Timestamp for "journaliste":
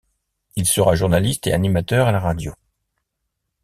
0.95-1.45